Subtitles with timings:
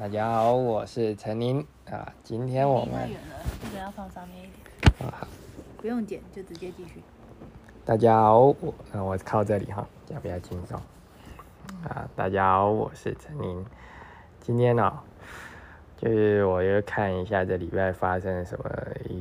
[0.00, 2.10] 大家好，我是陈宁啊。
[2.22, 5.06] 今天我们太远了，这个要放上面一点。
[5.06, 5.28] 啊，好
[5.76, 7.02] 不用剪，就直接继续。
[7.84, 10.80] 大家好，我那我靠这里哈，这样比较轻松
[11.84, 12.08] 啊。
[12.16, 13.62] 大家好，我是陈宁。
[14.40, 14.90] 今天呢、
[16.00, 18.64] 就是我又看一下这礼拜发生了什么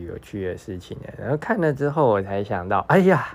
[0.08, 0.98] 有趣的事情？
[1.18, 3.28] 然后看了之后，我才想到，哎呀，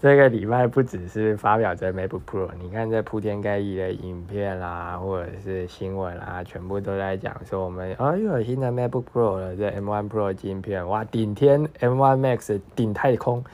[0.00, 13.44] 这个礼拜不只是发表这 MacBook Pro，你看这铺天盖地的影片啦，或者是新闻啦，全部都在讲说我们啊又有新的 MacBook Pro 了，这 M1 Pro 晶片，哇，顶天 M1 Max 顶太空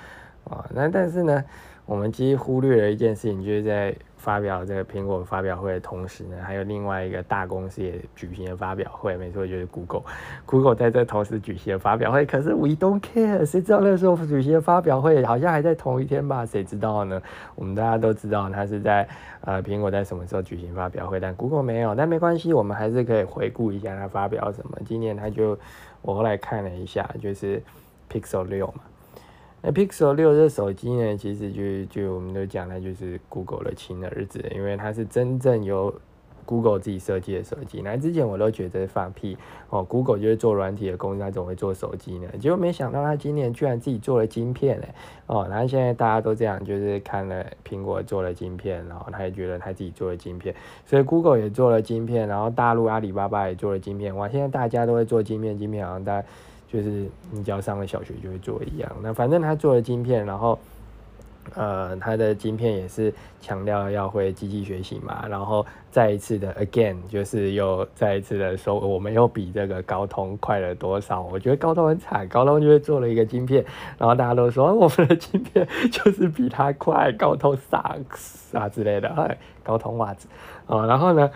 [0.45, 0.65] 啊！
[0.73, 1.45] 那但是呢，
[1.88, 10.02] 我们其实忽略了一件事情，就是在发表这个苹果发表会的同时呢，还有另外一个大公司也举行了发表会，没错，就是 Google。
[10.45, 16.45] Google 在这同时举行了发表会，可是 We don't care，谁知道那时候举行的发表会好像还在同一天吧？
[16.45, 17.23] 谁知道呢？
[17.55, 19.09] 我们大家都知道它是在
[19.41, 24.77] 呃苹果在什么时候举行发表会，但 Google 没有，但没关系，我们还是可以回顾一下它发表什么。
[24.84, 25.59] 今年它就
[26.02, 27.63] 我后来看了一下，就是
[28.13, 28.82] Pixel 六嘛。
[29.60, 35.92] 那 Pixel 六这手机呢，其实就就我们都讲它就是 Google 的亲儿子，因为它是真正由
[36.45, 37.82] Google 自己设计的手机。
[37.82, 39.36] 那之前我都觉得放屁
[39.68, 42.29] 哦，Google 就是做软体的公司，它总会做手机呢。
[42.38, 44.88] 结果没想到它今年居然自己做了晶片嘞
[45.26, 50.54] 哦，然后现在大家都这样，就是看了苹果做了晶片，然后他也觉得他自己做了晶片，
[50.86, 56.26] 所以 Google 也做了晶片，然后大陆阿里巴巴也做了晶片，哇，现在大家都会做晶片，晶片好像大家。
[56.71, 58.91] 就是你只要上了小学就会做一样。
[59.02, 60.59] 那反正他做了晶片，然后
[61.55, 63.10] 呃，他的晶片也是
[63.41, 71.22] 强调要会机器学习嘛，然后再一次的 again，就是又再一次的说我们又比这个高通快了多少？
[71.22, 73.65] 我觉得高通很惨，高通就是做了一个晶片，
[73.97, 80.28] 然后大家都说我们的晶片就是比它快，高通 sucks 啊之类的，哎，高通袜子
[80.66, 81.31] 啊，然后呢？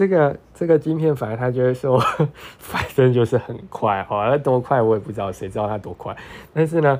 [0.00, 2.00] 这个这个晶片，反正他就会说，
[2.56, 6.16] 反正就是很快哦，那多快我也不知道，谁知道它多快？
[6.54, 6.98] 但是呢，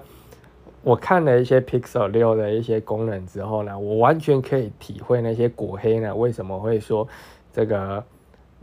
[0.83, 7.09] 我看了一些 Pixel 六的一些功能之后呢，我完全可以体会那些果黑呢为什么会说
[7.51, 8.05] 这个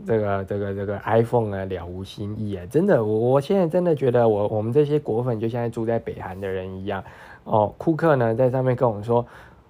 [0.06, 2.64] 这个这个这个 iPhone 呢了无新意啊！
[2.70, 7.02] 真的，我我现在真的觉得我我们这些果粉就像住在北韩的人一样
[7.42, 7.74] 哦。
[7.76, 9.26] 库克呢在上面跟我们说。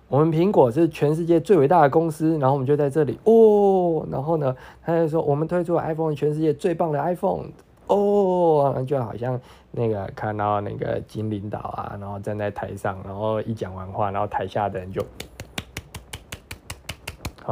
[0.08, 7.44] 我们苹果是全世界最伟大的公司，然后我们就在这里哦，然后呢，他就说我们推出 iPhone，全世界最棒的 iPhone
[7.88, 9.38] 哦，就好像
[9.70, 15.04] 那个看到那个金领导啊，然后站在台上，然后一讲完话，然后台下的人就，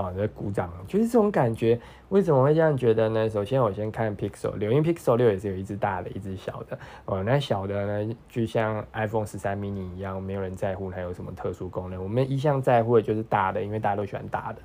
[0.03, 1.81] 好在鼓掌，就是这种感觉。
[2.09, 3.29] 为什么会这样觉得呢？
[3.29, 6.79] 首先我先看 Pixel 六，因为 Pixel 六也是有一只大的，一只小的。
[7.05, 12.03] 哦，那小的呢，就像 iPhone 十三 mini 一样，没有人在乎它有什么特殊功能。
[12.03, 14.61] 我们一向在乎的就是大的，因为大家都喜欢大的，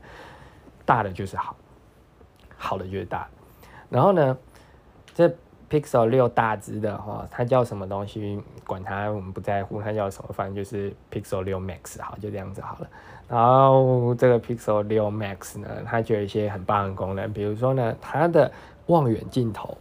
[0.85, 1.55] 大的就是好，
[2.57, 3.27] 好的就是大。
[3.89, 4.37] 然后呢，
[5.15, 5.33] 这
[5.69, 8.39] Pixel 六大只的哈，它叫什么东西？
[8.67, 12.89] 管它，我们不在乎它叫什么，反正就是 Pixel 六 Max 好，就这样子好了。
[13.31, 18.51] 然后这个 Pixel 六 Max 呢，它就有一些很棒的功能，比如说呢，它的
[18.87, 19.77] 望远镜头，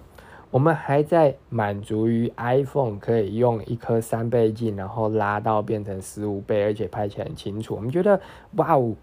[0.52, 7.74] 我们还在满足于 iPhone 可以用一颗三倍镜，然后拉到变成十五倍，而且拍起来很清楚。
[7.74, 8.20] 我们觉得
[8.52, 8.94] 哇哦，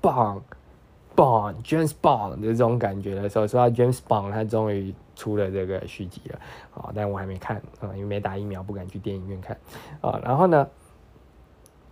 [0.00, 0.42] 棒
[1.14, 6.38] 棒 James Bond 的这种感觉的时候，说到 James Bond，他终于出了这个续集了
[6.74, 9.56] 啊，但我还没看啊，因为没打疫苗，不敢去电影院看
[10.00, 10.20] 啊。
[10.24, 10.66] 然后呢？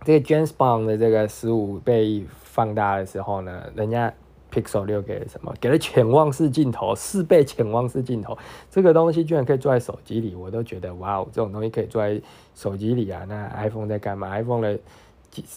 [0.03, 4.11] 这个 James Bond 的这个十五倍放大的时候呢，人家
[4.51, 5.53] Pixel 六给了什么？
[5.61, 8.37] 给了潜望式镜头，四倍潜望式镜头。
[8.69, 12.21] 这个东西居然可以坐在手机里，我都觉得哇哦，这种东西可以坐在
[12.55, 13.23] 手机里啊！
[13.29, 14.79] 那 iPhone 在干嘛？iPhone 的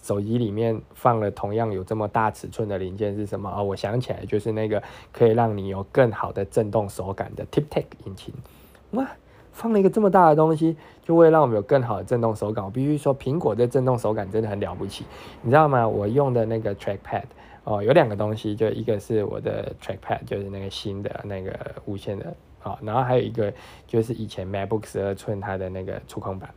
[0.03, 3.51] 手机里面放了同样有这么大尺寸的零件是什么？
[3.51, 4.81] 哦，我想起来，就是那个
[5.11, 8.33] 可以让你有更好的震动手感的 TipTech 引擎。
[8.93, 9.11] 哇！
[9.55, 12.63] 放了一个这么大的东西，就为了让我们有更好的震动手感。
[12.63, 15.07] 我必须说，苹果的震动手感真的很了不起，
[15.41, 15.89] 你知道吗？
[15.89, 17.23] 我用的那个 Trackpad
[17.63, 23.51] 哦，有两个东西，就一个是我的 Trackpad，就是那个新的那个无线的啊，然后还有一个
[23.87, 26.51] 就是以前 MacBook 十二寸它的那个触控板。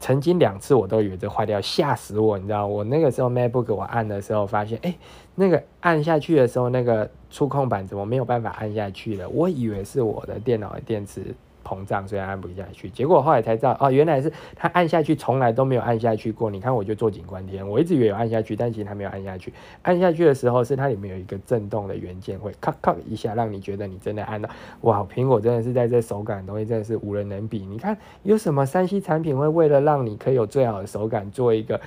[0.00, 2.36] 曾经两次我都以为这坏掉，吓死我！
[2.36, 4.94] 你知道，我那个时候 MacBook 我按的时候发现，哎，
[5.34, 9.26] 那个按下去的时候，那个触控板怎么没有办法按下去了？
[9.30, 11.34] 我以为是我的电脑的电池。
[11.64, 12.90] 膨胀，所以按不下去。
[12.90, 16.50] 结果后来才知道，哦，原来是它按下去从来都没有按下去过。
[16.50, 19.52] 你看，我就坐井观天，我一直以为有按下去，但其实它没有按下去。
[19.82, 24.48] 按下去的时候，是它里面有一个震动的元件，会咔咔一下，让你觉得你真的按到。
[24.82, 27.64] 哇，苹果真的是在这手感的东西真的是无人能比。
[27.66, 31.80] 你看，有什么三 C 产品会为了让你可以有最好的手感，做一个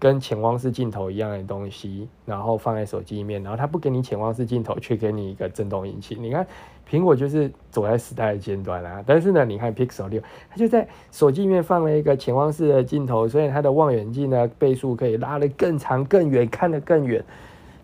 [0.00, 6.20] 跟潜望式镜头一样的东西，然后放在手机里面，然后它不给你潜望式镜头，却给你一个震动引擎。
[6.22, 6.46] 你看，
[6.90, 9.04] 苹果就是走在时代的尖端啊。
[9.06, 17.22] 但是呢，你看 Pixel 六，它就在手机里面放了一个潜望式的镜头，所以它的望远镜呢倍数可以拉得更长、更远，看得更远，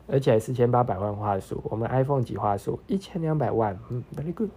[0.08, 1.62] 而且还四千八百万画素。
[1.64, 2.80] 我们 iPhone 几画素？
[2.86, 3.78] 一千两百万。
[3.90, 4.48] 嗯，very good。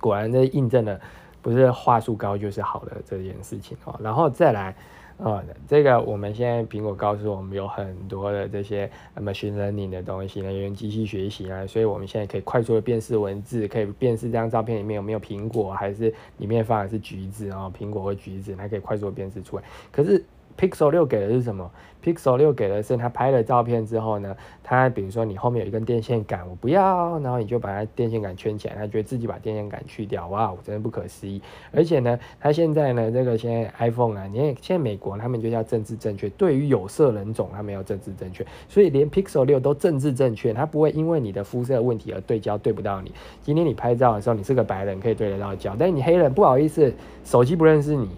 [0.00, 0.98] 果然这印证了，
[1.44, 3.94] 不是话术高就是好的这件事情哦。
[4.02, 4.74] 然后再来。
[5.16, 19.62] 呃，这个我们现在苹果告诉我们有很多的这些 machine learning 的东西，人员机器学习啊，所以我们现在可以快速的辨识文字，可以辨识这张照片里面有没有苹果，还是里面放的是橘子啊，苹果和橘子，它可以快速的辨识出来。
[19.92, 20.20] 可是
[20.58, 21.70] Pixel 六给的是什么
[22.02, 31.40] ？Pixel 六给的是他拍了照片之后呢，他比如说你后面有一根电线杆，我不要，然后你就把它电线杆圈起来，他觉得自己把电线杆去掉，哇，我真的不可思议。
[31.72, 43.12] 而且呢，他现在呢，这个现在 iPhone 啊，你看现在美国他们就叫政治正确，对于有色人种他们要政治正确，所以连 Pixel 六都政治正确，它不会因为你的肤色问题而对焦对不到你。
[43.42, 46.92] 今天你拍照的时候，你是个白人可以对得到焦，但是你黑人不好意思，
[47.24, 48.08] 手机不认识你。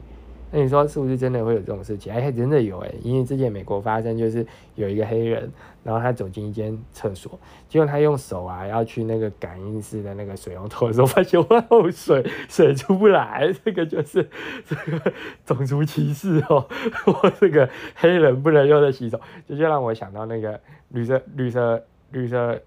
[0.53, 2.13] 那你说是不是真的会有这种事情？
[2.13, 4.47] 哎，真的有哎，因为之前美国发生就是
[4.77, 5.51] 有一个黑人，
[5.83, 7.39] 然后他走进一间厕所，
[7.69, 14.29] 结果他用手啊要去那个感应式的那个水龙头的时候，发现哇哦，水水出不来，这个就是
[14.65, 15.13] 这个
[15.45, 16.67] 种族歧视哦，
[17.07, 20.61] 我这个黑人不能用的洗手，这就让我想到那个
[20.91, 22.61] 绿色绿色绿色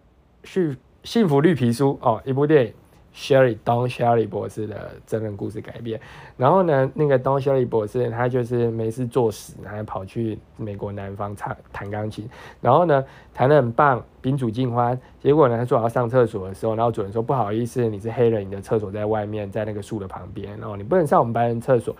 [0.44, 2.74] 幸幸福绿皮书哦，一部电影。
[3.20, 6.00] Sherry Don Sherry 博士的真人故事改编，
[6.38, 12.30] 然后呢，那个 Don Sherry 博士他就是没事做死，还跑去美国南方唱弹钢琴，
[12.62, 14.98] 然后呢弹得很棒，宾主尽欢。
[15.20, 21.94] 结果呢，他说要上厕所的时候，然后主人说不好意思，你是黑人，你的厕所在外面，在那个树的旁边，然后你不能上我们白人厕所。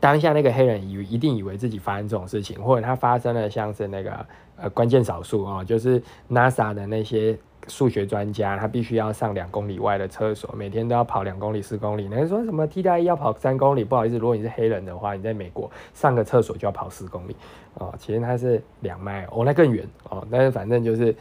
[0.00, 4.26] 当下那个黑人以一定以为自己发生这种事情，或者他发生了像是那个
[4.56, 7.38] 呃关键少数哦，就是 NASA 的那些。
[7.68, 12.08] 数学专家，他必须要上两公里外的厕所，每天都要跑两公里、四公里。
[12.10, 13.84] 那说什么 T 大一要跑三公里？
[13.84, 17.36] 不好意思，如果你是黑人的话，你在美国上个厕所就要跑四公里
[17.74, 17.94] 哦。
[17.98, 20.26] 其实它是两迈哦，那更远哦。
[20.30, 21.14] 但是反正就是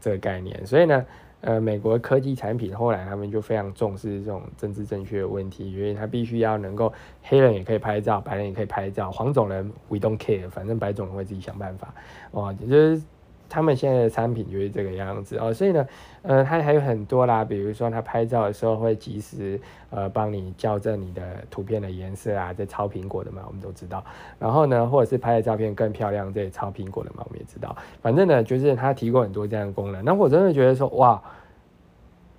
[0.00, 0.66] 这个概念。
[0.66, 1.06] 所以呢，
[1.40, 6.92] 呃，美国科技产品后来他们就非常重视这种政治正确的问题，因为他必须要能够
[7.22, 11.94] 黑人也可以拍照，白人也可以拍照，黄种人 we don't care，反正白种人会自己想办法
[12.32, 13.00] 哦，就是。
[13.48, 15.86] 他们现在的产品就是这个样子哦，所以呢，
[16.22, 19.60] 呃，它还有很多啦，比如说它拍照的时候会及时
[19.90, 24.04] 呃帮你校正你的图片的颜色啊，这超苹果的嘛，我们都知道。
[24.38, 27.74] 然后呢，或者是拍的照片更漂亮，这也超苹果的嘛，我们也知道。
[28.02, 30.04] 反正呢，就是它提供很多这样的功能。
[30.04, 31.20] 那我真的觉得说，哇！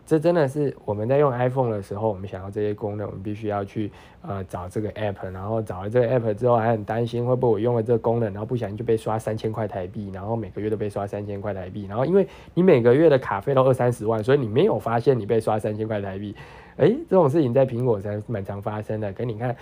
[0.09, 3.91] 这真的是我们在用 iPhone 的时候，我们想要这些功能，我们必须要去
[4.23, 16.35] 呃找这个 App，然后找了这个 App 之后，还很担心会不会我用了这个功能，然后不小心就被刷三千块台币，然后每个月都被刷三千块台币，然后因为你每个月的卡费都二三十万，所以你没有发现你被刷三千块台币。
[16.77, 19.13] 哎，这种事情在苹果才蛮常发生的。
[19.13, 19.55] 可你看，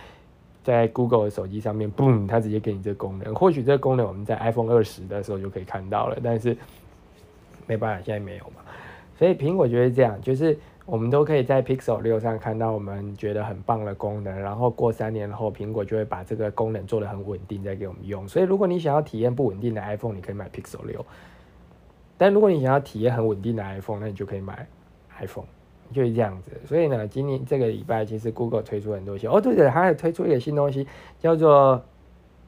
[0.63, 3.35] 在 Google 的手机上面，boom，它直接给你这个功能。
[3.35, 6.55] 或许这个功能我们在 iPhone 二十的时候就可以看到了，但是
[7.65, 8.61] 没办法，现在没有嘛。
[9.17, 18.27] 所以苹果就是这样，就是我们都可以在 Pixel 六上看到我们觉得很棒的功能，然后过三年后，苹果就会把这个功能做得很稳定，再给我们用。
[18.27, 21.01] 所以如果你想要体验不稳定的 iPhone，你可以买 Pixel 六；
[22.17, 24.67] 但如果你想要体验很稳定的 iPhone，那你就可以买
[25.19, 25.47] iPhone，
[25.91, 26.51] 就是这样子。
[26.65, 30.87] 所以呢，今年这个礼拜其实 Google 推出很多新哦，对对，它还推出一个新东西，
[31.19, 31.83] 叫做。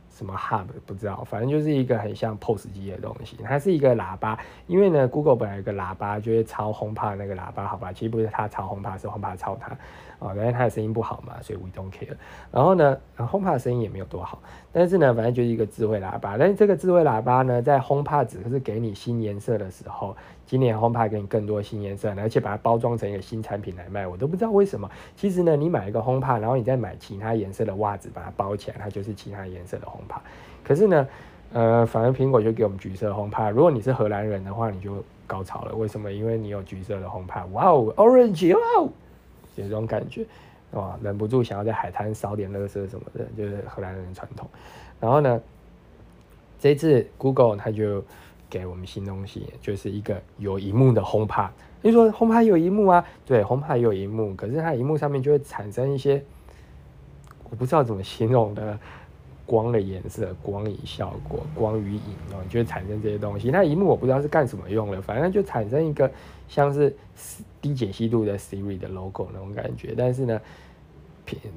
[0.10, 4.38] 什么 hub 不知道，反正就是一个很像 POS 机的东西，它是一个喇叭。
[4.68, 9.78] 因为呢，Google 本来有个喇叭，就是超 HomePod 那个喇叭，好吧，其实不是它超 HomePod，是 HomePod 超它。
[10.20, 12.14] 哦，因为它的声音不好嘛，所以 we don't care。
[12.52, 14.42] 然后呢，HomePod 的声音也没有多好，
[14.74, 16.38] 但是呢，反正就是一个智慧喇叭。
[16.38, 24.92] 但是这个智慧喇叭呢，在 HomePod 只是给你新颜色的时候，今年 HomePod 给你更多新颜色，而且把它包装成一个新产品来卖，我都不知道为什么。
[25.16, 30.22] 其实呢，你买一个 HomePod，然后你再买其他颜色的袜子把它包起来，它就是其他颜色的 HomePod。
[30.64, 31.08] 可是呢，
[31.54, 33.52] 呃，反正苹果就给我们橘色 HomePod。
[33.52, 35.76] 如果你是荷兰人的话，你就高潮了。
[35.76, 36.12] 为什么？
[36.12, 37.48] 因为你有橘色的 HomePod。
[37.52, 38.90] 哇哦，Orange，哇哦，
[39.56, 40.26] 有这种感觉。
[40.72, 44.48] 哇，忍不住想要在海滩烧点垃圾什么的，就是荷兰人传统。
[45.00, 45.42] 然后呢，
[46.60, 48.04] 这次 Google 它就
[48.50, 51.50] 给我们新东西，就是一个有荧幕的 HomePod。
[51.82, 53.04] 你说 HomePod 有荧幕啊？
[53.26, 56.24] 对，HomePod 有荧幕，可是它荧幕上面就会产生一些
[57.50, 58.78] 我不知道怎么形容的
[59.50, 62.02] 光的颜色、光影效果、光与影
[62.32, 63.50] 哦，就会产生这些东西。
[63.50, 66.10] 那荧幕我不知道是干什么用的，反正就产生一个。
[66.50, 66.92] 像是
[67.62, 70.42] 低解析度的 Siri 的 logo 那种感觉，但是呢，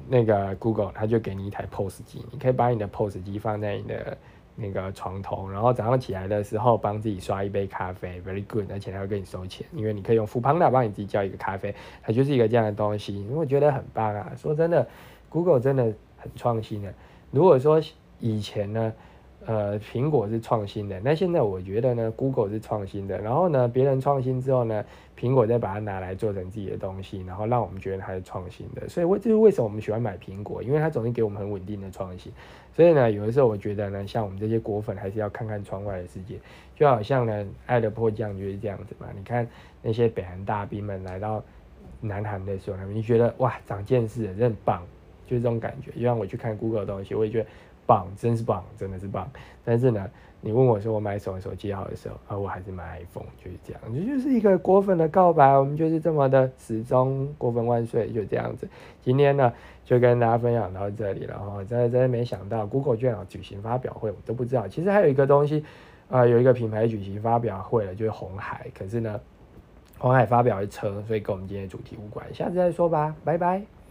[0.07, 4.15] 那个 Google 它就给你一台 POS 机，你可以把你的 POS 机放在你的
[4.55, 11.73] 那个床头，然后早上起来的时候帮自己刷一杯咖啡，very good，而且它会给你收钱，因为你可以用富邦达帮你自己叫一个咖啡，
[12.03, 14.31] 它就是一个这样的东西，我觉得很棒啊。
[14.37, 14.87] 说真的
[15.27, 16.93] ，Google 真的很创新的。
[17.33, 17.81] 如果说
[18.19, 18.93] 以前呢？
[19.45, 23.17] 呃，苹果是创新的，那现在我觉得呢，Google 是创新的。
[23.19, 24.85] 然后呢，别人创新之后呢，
[25.19, 28.87] 苹果再把它拿来做成自己的东西，然后让我们觉得它是创新的。
[28.87, 32.31] 所以，为这是为什么我们喜欢买苹果，因为它总是给我们很稳定的创新。
[32.73, 36.39] 所以呢，有的时候我觉得呢，像我们这些果粉，还是要看看窗外的世界。
[36.77, 39.07] 就好像呢，爱的迫降就是这样子嘛。
[39.13, 39.45] 你看
[39.81, 41.43] 那些北韩大兵们来到
[41.99, 44.81] 南韩的时候，他们就觉得哇，长见识了，真棒，
[45.33, 45.91] 就是这种感觉。
[45.91, 47.49] 就像我去看 Google 的东西，我也觉得。
[47.85, 49.29] 棒，真是棒，真的是棒。
[49.61, 50.09] 但是呢，
[50.39, 53.81] 你问我说我买什么手机好的时候，啊，我还是买 iPhone，就是这样。
[53.93, 58.65] 这就是一个果粉的告白，我们就是这么的始终果粉万岁，就这样子。
[59.01, 59.51] 今天呢，
[59.83, 61.61] 就跟大家分享到这里了哈。
[61.65, 64.65] 真的真的没想到，Google 居然有举行发表会，我都不知道。
[64.65, 65.65] 其实还有一个东西，
[66.09, 68.65] 啊，有一个品牌举行发表会了，就是红海。
[68.73, 69.19] 可是呢，
[69.97, 73.82] 红海发表的车，所以跟我们今天的主题无关，下次再说吧，拜拜。